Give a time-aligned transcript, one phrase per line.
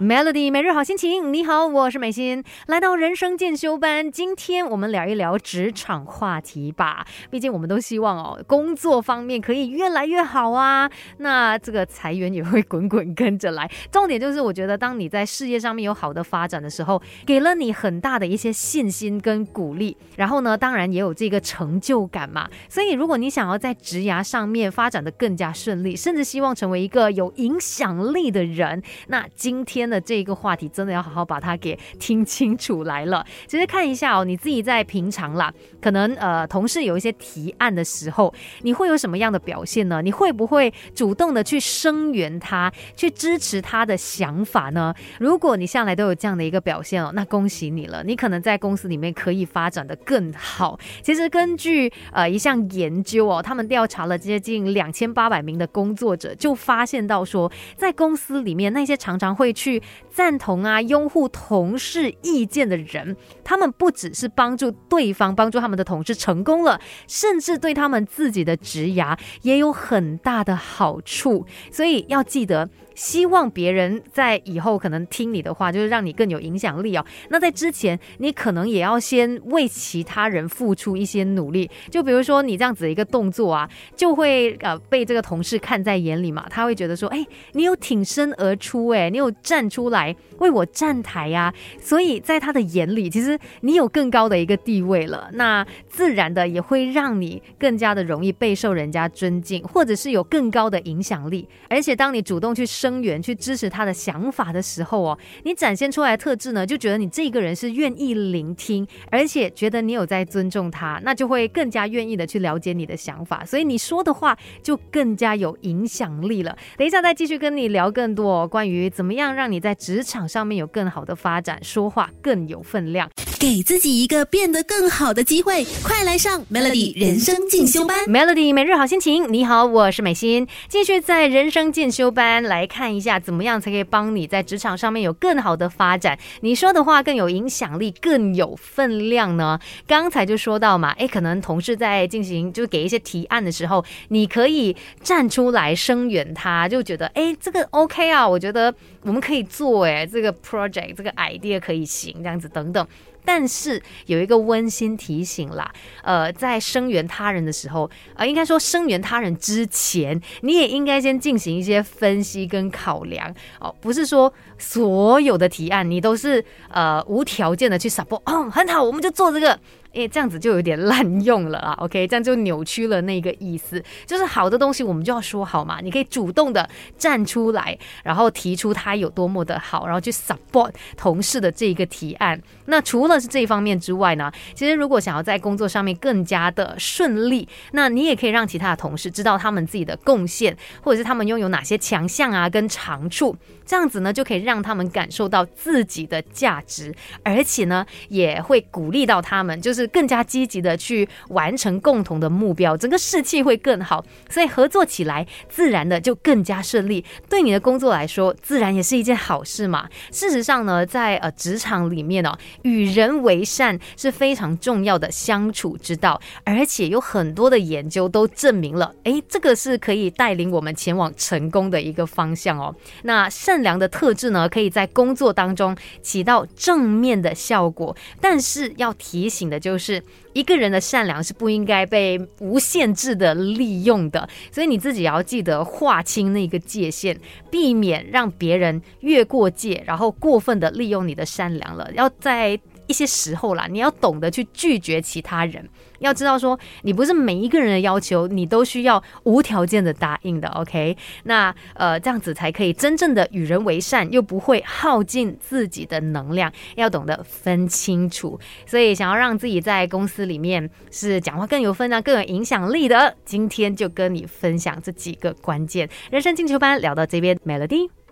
[0.00, 7.06] Melody 每日好心情，你好，我是美心，来到人生进修班，今天我们聊一聊职场话题吧。
[7.30, 10.90] 毕竟我们都希望哦，工作方面可以越来越好啊。
[11.18, 13.70] 那这个裁员也会滚滚跟着来。
[13.92, 19.96] 重点就是，我觉得当你在事业上面有好的发展的时候，给了你很大的一些信心跟鼓励。
[20.16, 22.48] 然后呢，当然也有这个成就感嘛。
[22.68, 29.73] 所以，如果你想要在职涯上面发展的更加顺利，甚至希望成为一个有影响力的人，那今天。
[29.74, 33.26] 天的这一个话题真的要好好把它给听清楚来了。
[33.48, 40.00] 其实看一下哦，你自己在平常啦，可能呃同事有一些提案的时候，你会有什么样的表现呢？
[40.00, 44.94] 你会不会主动的去声援他，去支持他的想法呢？
[45.18, 50.78] 如果你向来都有这样的一个表现哦，那恭喜你了，你可能在公司里面可以发展的更好。
[51.02, 71.46] 其实根据呃一项研究哦，他们调查了接近两千八百名的工作者，就发现到说，在公司里面那些常常会去赞同啊，拥护同事意见的人，他们不只是帮助对方，帮助他们的同事成功了，甚至对他们自己的职涯也有很大的好处。
[71.70, 72.68] 所以要记得。
[72.94, 77.04] 希望别人在以后可能听你的话，就是让你更有影响力哦。
[77.28, 81.68] 那在之前，你可能也要先为其他人付出一些努力。
[81.90, 86.46] 就比如说你这样子的一个动作啊，就会呃被这个同事看在眼里嘛。
[86.48, 91.54] 他会觉得说，哎，你有挺身而出，哎，你有站出来为我站台呀。
[91.80, 95.30] 所以在他的眼里，其实你有更高的一个地位了。
[95.34, 101.48] 那自然的也会让你更加的容易备受人家尊敬，或者是有更高的影响力。
[101.68, 102.64] 而且当你主动去。
[102.64, 116.56] 声援去支持他的想法的时候哦，你展现出来的特质呢，就觉得你这个人是愿意聆听，而且觉得你有在尊重他，那就会更加愿意的去了解你的想法，所以你说的话就更加有影响力了。
[116.78, 123.10] 等一下再继续跟你聊更多关于怎么样让你在职场上面有更好的发展，说话更有分量。
[123.38, 127.98] 给自己一个变得更好的机会，快来上 Melody 人生进修班。
[128.06, 136.18] Melody 每日好心情，你好，我是美心，继续在人生进修班来看一下，怎么样才可以帮你在职场上面有更好的发展？
[136.40, 139.60] 你说的话更有影响力，更有分量呢？
[139.86, 152.86] 刚才就说到嘛，哎，可能同事在进行就给一些提案的时候，你可以站出来声援他，就觉得哎，这个 OK 啊，我觉得我们可以做，哎，这个 project 这个 idea 可以行，这样子等等。
[153.26, 169.58] 但是有一个温馨提醒啦，呃，在声援他人的时候，呃，应该说声援他人之前，你也应该先进行一些分析跟考量哦，不是说所有的提案你都是呃无条件的去 support，哦，很好，我们就做这个。
[169.94, 171.72] 诶，这样子就有点滥用了啊。
[171.80, 173.82] OK，这样就扭曲了那个意思。
[174.06, 175.80] 就是好的东西，我们就要说好嘛。
[175.80, 176.68] 你可以主动的
[176.98, 182.40] 站出来，然后提出它有多么的好，然后去 support 同事的这个提案。
[182.66, 193.36] 那除了是这一方面之外呢，其实如果想要在工作上面更加的顺利，那你也可以让其他的同事知道他们自己的贡献，或者是他们拥有哪些强项啊跟长处。
[193.66, 207.04] 这样子呢，就可以让他们感受到自己的价值，而且呢，也会鼓励到他们，就是更加积极的去完成共同的目标，整个士气会更好，所以合作起来自然的就更加顺利。
[207.28, 209.88] 对你的工作来说，自然也是一件好事嘛。
[210.12, 222.72] 事实上呢，在呃职场里面哦，与人为善是非常重要的相处之道，而且有很多的研究都证明了，诶，这个是可以带领我们前往成功的一个方向哦。
[223.02, 223.64] 那善。
[223.64, 227.96] 良的特质呢，可以在工作当中起到正面的效果。
[228.20, 230.00] 但是要提醒的就，就是
[230.34, 234.28] 一个人的善良是不应该被无限制的利用的。
[234.52, 237.18] 所以你自己要记得划清那个界限，
[237.50, 241.90] 避免让别人越过界，然后过分的利用你的善良了。
[241.92, 245.68] 要在一些时候啦，你要懂得去拒绝其他人。
[246.00, 250.48] 要知道说，你不是每一个人的要求，你都需要无条件的答应的。
[250.48, 256.52] OK，那呃，这样子才可以真正的与人为善，又不会耗尽自己的能量。
[256.74, 258.38] 要懂得分清楚。
[258.66, 265.88] 所以，想要让自己在公司里面是讲话更有分量、更有影响力的，今天就跟你分享这几个关键。
[266.10, 268.03] 人生进球班聊到这边，Melody。